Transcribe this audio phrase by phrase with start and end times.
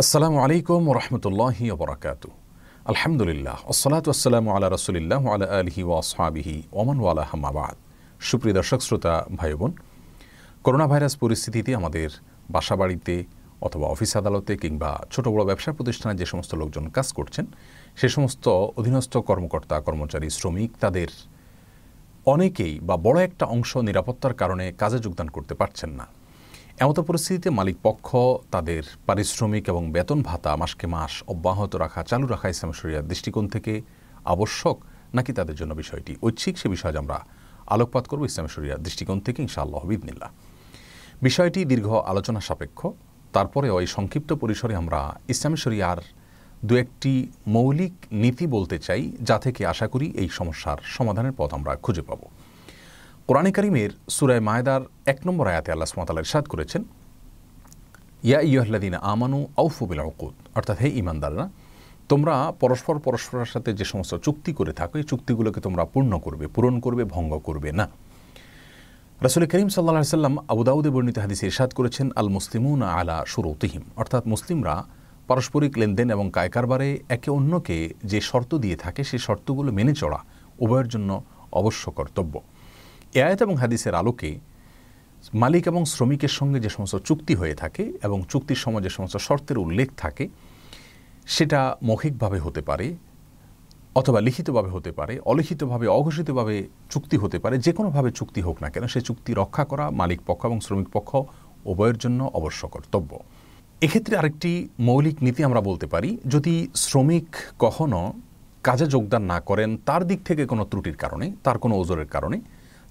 [0.00, 2.28] আসসালামু আলাইকুম রহমতুল্লাহি ওবরাকাতু
[2.92, 7.76] আলহামদুলিল্লাহ, আসসালাতু আসসালামু আলা রসুলিল্লাহ আলা আলহি ও আসহাবিহি ওমান ওয়ালা হামাবাদ
[8.28, 9.72] সুপ্রিয় দর্শক, শ্রোতা ভাই বোন
[10.64, 12.10] করোনা ভাইরাস পরিস্থিতিতে আমাদের
[12.54, 13.14] বাসা বাড়িতে
[13.66, 17.46] অথবা অফিস আদালতে কিংবা ছোট বড় ব্যবসা প্রতিষ্ঠানে যে সমস্ত লোকজন কাজ করছেন,
[18.00, 18.44] সে সমস্ত
[18.80, 21.10] অধীনস্থ কর্মকর্তা, কর্মচারী, শ্রমিক, তাদের
[22.34, 26.06] অনেকেই বা বড় একটা অংশ নিরাপত্তার কারণে কাজে যোগদান করতে পারছেন না।
[26.80, 28.08] এমত পরিস্থিতিতে মালিক পক্ষ,
[28.54, 33.72] তাদের পারিশ্রমিক এবং বেতন ভাতা মাসকে মাস অব্যাহত রাখা, চালু রাখা ইসলাম শরিয়ার দৃষ্টিকোণ থেকে
[34.34, 34.76] আবশ্যক
[35.16, 36.12] নাকি তাদের জন্য বিষয়টি?
[36.26, 37.18] ঐচ্ছিক সে বিষয়ে আমরা
[37.74, 40.28] আলোকপাত করব ইসলাম শরিয়ার দৃষ্টিকোণ থেকে, ইনশাআল্লাহ বিদনিল্লা
[41.26, 42.80] বিষয়টি দীর্ঘ আলোচনা সাপেক্ষ।
[43.32, 45.00] তারপরেও এই সংক্ষিপ্ত পরিসরে আমরা
[45.32, 45.98] ইসলামী শরিয়ার
[46.68, 47.12] দু একটি
[47.56, 52.20] মৌলিক নীতি বলতে চাই, যা থেকে আশা করি এই সমস্যার সমাধানের পথ আমরা খুঁজে পাব।
[53.34, 54.82] কোরআনে করিমের সুরায় মায়দার
[55.12, 56.82] এক নম্বর আয়াতে আল্লাহ সুমতাল ইরশাদ করেছেন,
[58.28, 61.44] ইয়া ইয়হ্লাদিন আমানু আউফুবিল অকুদ অর্থাৎ হে ইমানদাররা
[62.10, 66.74] তোমরা পরস্পর পরস্পরের সাথে যে সমস্ত চুক্তি করে থাকো, এই চুক্তিগুলোকে তোমরা পূর্ণ করবে, পূরণ
[66.84, 67.86] করবে, ভঙ্গ করবে না।
[69.24, 74.74] রাসুল করিম সাল্লা সাল্লাম আবুদাউদে বর্ণিত হাদিসে ইরশাদ করেছেন আল মুসলিমুন আলা সুরতিহিম অর্থাৎ মুসলিমরা
[75.28, 77.76] পারস্পরিক লেনদেন এবং কায়কারবারে একে অন্যকে
[78.10, 80.20] যে শর্ত দিয়ে থাকে, সেই শর্তগুলো মেনে চড়া
[80.64, 81.10] উভয়ের জন্য
[81.60, 82.36] অবশ্য কর্তব্য।
[83.20, 84.38] আয়াত এবং হাদিসের আলোকে
[85.34, 89.58] মালিক এবং শ্রমিকের সঙ্গে যে সমস্ত চুক্তি হয়ে থাকে এবং চুক্তির সময় যে সমস্ত শর্তের
[89.58, 90.28] উল্লেখ থাকে,
[91.26, 92.96] সেটা মৌখিকভাবে হতে পারে
[93.94, 98.86] অথবা লিখিতভাবে হতে পারে, অলিখিতভাবে, অঘোষিতভাবে চুক্তি হতে পারে, যে কোনোভাবে চুক্তি হোক না কেন,
[98.86, 101.16] সে চুক্তি রক্ষা করা মালিক পক্ষ এবং শ্রমিক পক্ষ
[101.64, 103.18] উভয়ের জন্য অবশ্য কর্তব্য।
[103.80, 108.12] এক্ষেত্রে আরেকটি মৌলিক নীতি আমরা বলতে পারি, যদি শ্রমিক কখনো
[108.62, 112.40] কাজে যোগদান না করেন, তার দিক থেকে কোনো ত্রুটির কারণে, তার কোনো ওজোরের কারণে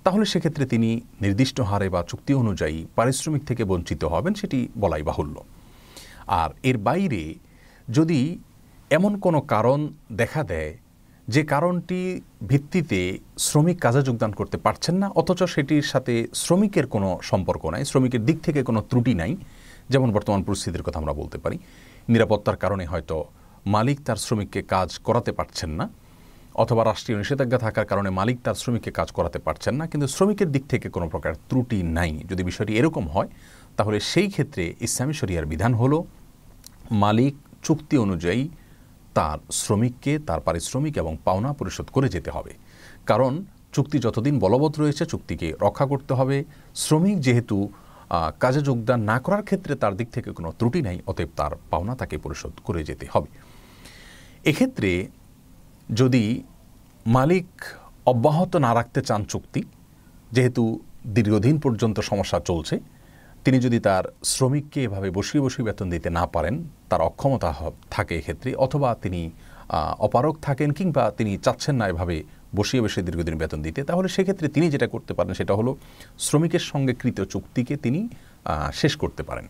[0.06, 0.90] তাহলে সেক্ষেত্রে তিনি
[1.24, 5.36] নির্দিষ্ট হারে বা চুক্তি অনুযায়ী পারিশ্রমিক থেকে বঞ্চিত হবেন সেটি বলাই বাহুল্য।
[6.42, 7.24] আর এর বাইরে
[7.98, 8.20] যদি
[8.98, 9.80] এমন কোনো কারণ
[10.22, 10.74] দেখা দেয়
[11.28, 12.00] যে কারণটি
[12.52, 13.00] ভিত্তিতে
[13.48, 16.14] শ্রমিক কাজে যোগদান করতে পারছেন না, অথচ সেটির সাথে
[16.44, 19.32] শ্রমিকের কোনো সম্পর্ক নাই, শ্রমিকের দিক থেকে কোনো ত্রুটি নাই,
[19.90, 21.58] যেমন বর্তমান পরিস্থিতির কথা আমরা বলতে পারি,
[22.14, 23.18] নিরাপত্তার কারণে হয়তো
[23.76, 25.86] মালিক তার শ্রমিককে কাজ করাতে পারছেন না
[26.62, 30.64] অথবা রাষ্ট্রীয় নিষেধাজ্ঞা থাকার কারণে মালিক তার শ্রমিককে কাজ করাতে পারছেন না, কিন্তু শ্রমিকের দিক
[30.74, 33.30] থেকে কোনো প্রকার ত্রুটি নাই। যদি বিষয়টি এরকম হয়,
[33.78, 35.98] তাহলে সেই ক্ষেত্রে ইসলামী শরিয়ার বিধান হলো,
[37.04, 37.34] মালিক
[37.68, 38.44] চুক্তি অনুযায়ী
[39.18, 42.52] তার শ্রমিককে, তার পারিশ্রমিক এবং পাওনা পরিশোধ করে যেতে হবে।
[43.10, 43.34] কারণ
[43.76, 46.38] চুক্তি যতদিন বলবৎ রয়েছে, চুক্তিকে রক্ষা করতে হবে।
[46.84, 47.58] শ্রমিক যেহেতু
[48.44, 52.16] কাজে যোগদান না করার ক্ষেত্রে তার দিক থেকে কোনো ত্রুটি নাই, অতএব তার পাওনা তাকে
[52.26, 53.30] পরিশোধ করে যেতে হবে।
[54.52, 54.92] এক্ষেত্রে
[56.00, 56.24] যদি
[57.18, 57.48] মালিক
[58.12, 59.62] অব্যাহত না রাখতে চান চুক্তি,
[60.36, 60.64] যেহেতু
[61.16, 62.76] দীর্ঘদিন পর্যন্ত সমস্যা চলছে,
[63.44, 64.04] তিনি যদি তার
[64.34, 66.56] শ্রমিককে এভাবে বসিয়ে বসিয়ে বেতন দিতে না পারেন,
[66.90, 67.50] তার অক্ষমতা
[67.96, 69.22] থাকে এক্ষেত্রে, অথবা তিনি
[70.06, 72.16] অপারক থাকেন কিংবা তিনি চাচ্ছেন না এভাবে
[72.58, 75.72] বসিয়ে বসে দীর্ঘদিন বেতন দিতে, তাহলে সেক্ষেত্রে তিনি যেটা করতে পারেন সেটা হলো
[76.26, 78.00] শ্রমিকের সঙ্গে কৃত চুক্তিকে তিনি
[78.82, 79.46] শেষ করতে পারেন,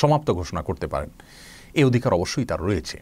[0.00, 1.10] সমাপ্ত ঘোষণা করতে পারেন।
[1.78, 2.96] এই অধিকার অবশ্যই তার রয়েছে।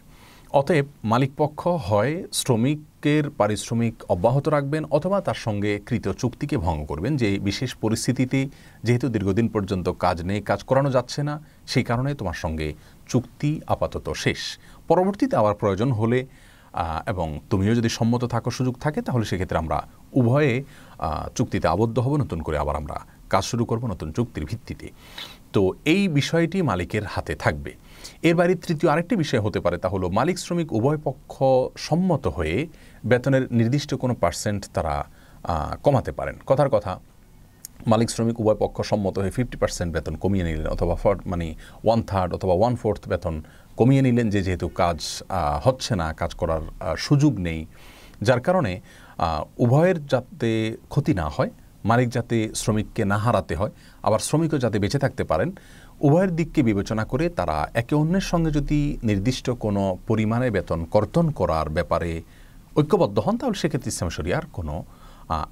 [0.51, 7.29] অতএব মালিকপক্ষ হয় শ্রমিকের পারিশ্রমিক অব্যাহত রাখবেন অথবা তার সঙ্গে কৃত চুক্তিকে ভঙ্গ করবেন। যে
[7.47, 8.39] বিশেষ পরিস্থিতিতে
[8.85, 11.35] যেহেতু দীর্ঘদিন পর্যন্ত কাজ নেই, কাজ করানো যাচ্ছে না,
[11.71, 12.67] সেই কারণে তোমার সঙ্গে
[13.11, 14.41] চুক্তি আপাতত শেষ।
[14.89, 16.19] পরবর্তীতে আবার প্রয়োজন হলে
[17.11, 19.77] এবং তুমিও যদি সম্মত থাকার সুযোগ থাকে, তাহলে সেক্ষেত্রে আমরা
[20.19, 20.53] উভয়ে
[21.37, 22.97] চুক্তিতে আবদ্ধ হব, নতুন করে আবার আমরা
[23.33, 24.87] কাজ শুরু করব নতুন চুক্তির ভিত্তিতে।
[25.57, 25.63] তো
[25.93, 27.71] এই বিষয়টি মালিকের হাতে থাকবে।
[28.27, 31.33] এর বাইরে তৃতীয় আরেকটি বিষয় হতে পারে, তা হলো মালিক শ্রমিক উভয় পক্ষ
[31.87, 32.55] সম্মত হয়ে
[33.09, 34.95] বেতনের নির্দিষ্ট কোনো পার্সেন্ট তারা
[35.85, 36.91] কমাতে পারেন। কথার কথা,
[37.91, 41.47] মালিক শ্রমিক উভয় পক্ষ সম্মত হয়ে ফিফটি পার্সেন্ট বেতন কমিয়ে নিলেন অথবা ফর মানে
[41.85, 43.35] ওয়ান থার্ড অথবা ওয়ান ফোর্থ বেতন
[43.79, 44.99] কমিয়ে নিলেন, যে যেহেতু কাজ
[45.65, 46.63] হচ্ছে না, কাজ করার
[47.05, 47.59] সুযোগ নেই।
[48.27, 48.73] যার কারণে
[49.63, 50.51] উভয়ের যাতে
[50.93, 51.51] ক্ষতি না হয়
[51.89, 53.73] মালিক যাতে শ্রমিককে না হারাতে হয়,
[54.07, 55.49] আবার শ্রমিকও যাতে বেঁচে থাকতে পারেন,
[56.07, 58.79] উভয়ের দিককে বিবেচনা করে তারা একে অন্যের সঙ্গে যদি
[59.09, 62.11] নির্দিষ্ট কোনো পরিমাণে বেতন কর্তন করার ব্যাপারে
[62.79, 64.75] ঐক্যবদ্ধ হন, তাহলে সেক্ষেত্রে ইসলাম শরিয়ার কোনো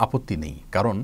[0.06, 0.96] আপত্তি নেই। কারণ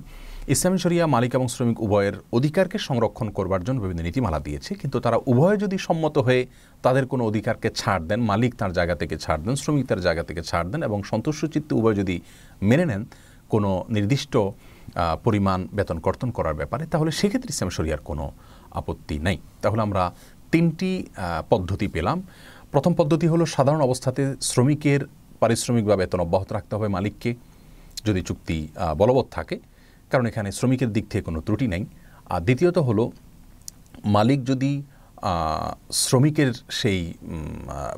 [0.53, 5.17] ইসলামী শরিয়া মালিক এবং শ্রমিক উভয়ের অধিকারকে সংরক্ষণ করবার জন্য বিভিন্ন নীতিমালা দিয়েছে, কিন্তু তারা
[5.31, 6.41] উভয়ে যদি সম্মত হয়ে
[6.85, 10.41] তাদের কোনো অধিকারকে ছাড় দেন, মালিক তার জায়গা থেকে ছাড় দেন, শ্রমিক তার জায়গা থেকে
[10.49, 12.15] ছাড় দেন এবং সন্তুষ্টচিত্তে উভয় যদি
[12.69, 13.01] মেনে নেন,
[13.53, 14.33] কোনো নির্দিষ্ট
[15.25, 18.25] পরিমাণ বেতন কর্তন করার ব্যাপারে, তাহলে সেক্ষেত্রে ইসলাম শরিয়ার কোনো
[18.79, 20.03] আপত্তি নেই। তাহলে আমরা
[20.53, 20.91] তিনটি
[21.51, 22.17] পদ্ধতি পেলাম।
[22.73, 25.01] প্রথম পদ্ধতি হলো সাধারণ অবস্থাতে শ্রমিকের
[25.41, 27.31] পারিশ্রমিক বা বেতন অব্যাহত রাখতে হবে মালিককে,
[28.07, 28.57] যদি চুক্তি
[29.01, 29.55] বলবৎ থাকে,
[30.11, 31.83] কারণ এখানে শ্রমিকের দিক থেকে কোনো ত্রুটি নেই।
[32.33, 33.03] আর দ্বিতীয়ত হলো
[34.15, 34.71] মালিক যদি
[35.91, 36.99] শ্রমিকের সেই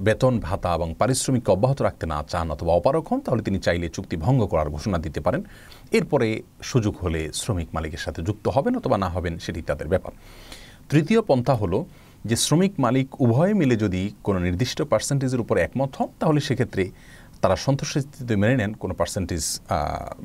[0.01, 4.15] বেতন ভাতা এবং পারিশ্রমিককে অব্যাহত রাখতে না চান অথবা অপারক হন, তাহলে তিনি চাইলে চুক্তি
[4.25, 5.41] ভঙ্গ করার ঘোষণা দিতে পারেন।
[5.97, 6.27] এরপরে
[6.61, 10.13] সুযোগ হলে শ্রমিক মালিকের সাথে যুক্ত হবেন অথবা না হবেন, সেটি তাদের ব্যাপার।
[10.89, 11.79] তৃতীয় পন্থা হলো
[12.25, 16.83] যে, শ্রমিক মালিক উভয়ে মিলে যদি কোনো নির্দিষ্ট পার্সেন্টেজের উপর একমত হন, তাহলে সেক্ষেত্রে
[17.43, 19.43] তারা সন্তুষ্টিতে মেনে নেন, কোনো পার্সেন্টেজ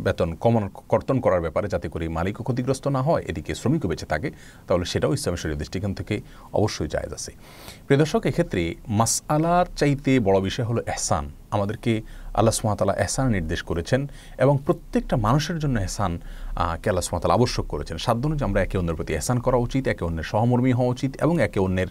[0.04, 4.28] বেতন কমন, কর্তন করার ব্যাপারে যাতে করে মালিকও ক্ষতিগ্রস্ত না হয়, এদিকে শ্রমিকও বেঁচে থাকে,
[4.66, 6.14] তাহলে সেটাও ইসলামী শরীর দৃষ্টিকোণ থেকে
[6.58, 7.30] অবশ্যই জায়জ আছে।
[7.86, 8.62] প্রিয় দর্শক, এক্ষেত্রে
[8.98, 11.92] মাস আলার চাইতে বড় বিষয় হলো এহসান। আমাদেরকে
[12.38, 14.00] আল্লাহ সুমাতালা এহসান নির্দেশ করেছেন
[14.44, 16.12] এবং প্রত্যেকটা মানুষের জন্য এহসান
[16.82, 20.04] কে আল্লাহ সুমাতালা আবশ্যক করেছেন। সাধ্য অনুযায়ী আমরা একে অন্যের প্রতি এহসান করা উচিত, একে
[20.08, 21.90] অন্যের সহমর্মী হওয়া উচিত এবং একে অন্যের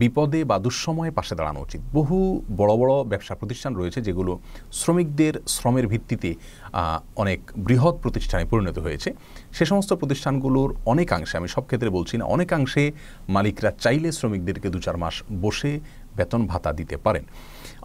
[0.00, 2.16] বিপদে বা দুঃসময়ে পাশে দাঁড়ানো উচিত। বহু
[2.60, 4.32] বড় বড় ব্যবসা প্রতিষ্ঠান রয়েছে যেগুলো
[4.80, 6.30] শ্রমিকদের শ্রমের ভিত্তিতে
[7.22, 9.08] অনেক বৃহৎ প্রতিষ্ঠানে পরিণত হয়েছে।
[9.56, 12.84] সে সমস্ত প্রতিষ্ঠানগুলোর অনেকাংশে, আমি সব ক্ষেত্রে বলছি না, অনেকাংশে
[13.36, 15.72] মালিকরা চাইলে শ্রমিকদেরকে দু চার মাস বসে
[16.18, 17.24] বেতন ভাতা দিতে পারেন।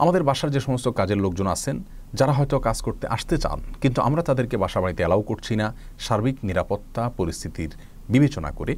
[0.04, 1.76] আমাদের বাসার যে সমস্ত কাজের লোকজন আছেন,
[2.20, 5.68] যারা হয়তো কাজ করতে আসতে চান, কিন্তু আমরা তাদেরকে বাসা বাড়িতে অ্যালাউ করছি না,
[6.06, 7.72] সার্বিক নিরাপত্তা পরিস্থিতির
[8.14, 8.74] বিবেচনা করে।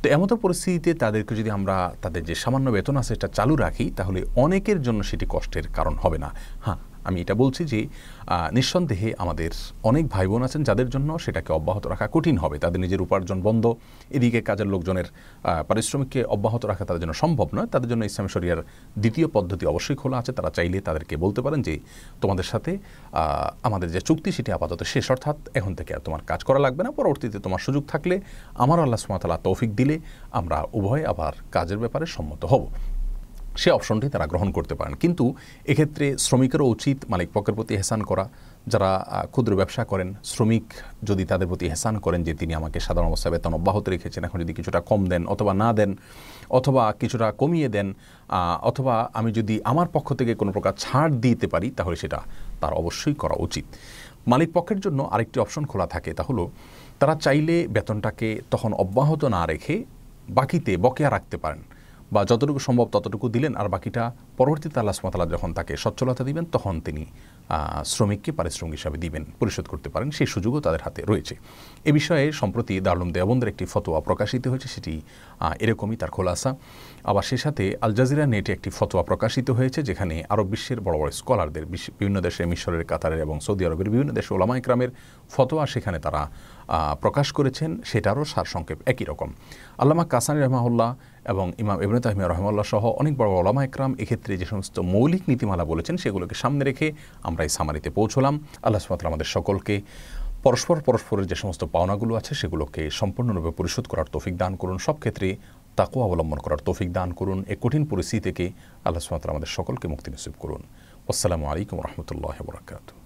[0.00, 4.20] তো এমত পরিস্থিতিতে তাদেরকে যদি আমরা তাদের যে সামান্য বেতন আছে সেটা চালু রাখি, তাহলে
[4.44, 6.30] অনেকের জন্য সেটি কষ্টের কারণ হবে না।
[6.64, 7.80] হ্যাঁ আমি এটা বলছি যে
[8.56, 9.52] নিঃসন্দেহে আমাদের
[9.90, 13.64] অনেক ভাই বোন আছেন যাদের জন্য সেটাকে অব্যাহত রাখা কঠিন হবে। তাদের নিজের উপার্জন বন্ধ,
[14.16, 15.06] এদিকে কাজের লোকজনের
[15.68, 18.60] পারিশ্রমিককে অব্যাহত রাখা তাদের জন্য সম্ভব নয়। তাদের জন্য ইসলাম শরিয়ার
[19.02, 21.74] দ্বিতীয় পদ্ধতি অবশ্যই খোলা আছে। তারা চাইলে তাদেরকে বলতে পারেন যে,
[22.22, 22.72] তোমাদের সাথে
[23.68, 26.90] আমাদের যে চুক্তি সেটি আপাতত শেষ, অর্থাৎ এখন থেকে আর তোমার কাজ করা লাগবে না।
[26.98, 28.14] পরবর্তীতে তোমার সুযোগ থাকলে
[28.64, 29.96] আমার আল্লাহ সুমাতালা তৌফিক দিলে
[30.38, 32.62] আমরা উভয় আবার কাজের ব্যাপারে সম্মত হব।
[33.62, 35.24] সে অপশনটি তারা গ্রহণ করতে পারেন। কিন্তু
[35.72, 38.24] এক্ষেত্রে শ্রমিকেরও উচিত মালিক পক্ষের প্রতি হেসান করা।
[38.72, 38.90] যারা
[39.32, 40.66] ক্ষুদ্র ব্যবসা করেন, শ্রমিক
[41.08, 44.52] যদি তাদের প্রতি হেসান করেন যে তিনি আমাকে সাধারণ অবস্থায় বেতন অব্যাহত রেখেছেন, এখন যদি
[44.58, 45.90] কিছুটা কম দেন অথবা না দেন,
[46.58, 47.88] অথবা কিছুটা কমিয়ে দেন
[48.70, 52.18] অথবা আমি যদি আমার পক্ষ থেকে কোনো প্রকার ছাড় দিতে পারি, তাহলে সেটা
[52.60, 53.64] তার অবশ্যই করা উচিত।
[54.32, 56.44] মালিক পক্ষের জন্য আরেকটি অপশন খোলা থাকে, তা হলো
[57.00, 59.74] তারা চাইলে বেতনটাকে তখন অব্যাহত না রেখে
[60.38, 61.62] বাকিতে বকেয়া রাখতে পারেন।
[62.14, 64.02] বা যতটুকু সম্ভব ততটুকু দিলেন আর বাকিটা
[64.38, 67.02] পরবর্তীতে আল্লাহ সুমতাল্লাহ যখন তাকে সচ্ছলতা দিবেন, তখন তিনি
[67.92, 71.34] শ্রমিককে পারিশ্রমিক হিসাবে দিবেন, পরিশোধ করতে পারেন। সেই সুযোগও তাদের হাতে রয়েছে।
[71.88, 74.94] এ বিষয়ে সম্প্রতি দারুম দেওবন্দের একটি ফতোয়া প্রকাশিত হয়েছে, সেটি
[75.64, 76.50] এরকমই তার খোলাসা।
[77.10, 81.10] আবার সে সাথে আল জাজিরা নেটে একটি ফতোয়া প্রকাশিত হয়েছে, যেখানে আরব বিশ্বের বড় বড়
[81.20, 81.64] স্কলারদের
[82.00, 84.90] বিভিন্ন দেশে মিশরের, কাতারের এবং সৌদি আরবের বিভিন্ন দেশে ওলামা ইকরামের
[85.34, 86.22] ফতোয়া সেখানে তারা
[87.02, 89.28] প্রকাশ করেছেন। সেটারও সারসংক্ষেপ একই রকম।
[89.82, 90.90] আল্লামা কাসানি রহমাউল্লাহ
[91.32, 95.64] এবং ইমাম ইবনে তাহমিয়া রহমাল্লাহ সহ অনেক বড় ওলামা একরাম এক্ষেত্রে যে সমস্ত মৌলিক নীতিমালা
[95.72, 96.86] বলেছেন সেগুলোকে সামনে রেখে
[97.28, 98.34] আমরা এই সামারিতে পৌঁছলাম।
[98.66, 99.74] আল্লাহ সুমাত আমাদের সকলকে
[100.46, 105.28] পরস্পর পরস্পরের যে সমস্ত পাওনাগুলো আছে সেগুলোকে সম্পূর্ণরূপে পরিশোধ করার তৌফিক দান করুন, সব ক্ষেত্রে
[105.78, 108.44] তাকেও অবলম্বন করার তৌফিক দান করুন এ কঠিন পরিস্থিতি থেকে
[108.86, 110.62] আল্লাহ সুমাত আমাদের সকলকে মুক্তি নসিব করুন।
[111.12, 113.03] আসসালামু আলাইকুম রহমতুল্লাহ বরাকাতু